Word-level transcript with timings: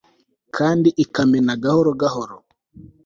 kandi 0.55 0.89
ikamena 1.03 1.53
gahoro 1.63 1.91
gahoro 2.01 2.35